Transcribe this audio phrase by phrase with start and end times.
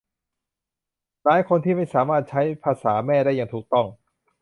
[1.23, 3.87] หลายคนที่ไม่สามารถใช้ภาษาแม่ได้อย่างถูกต้อง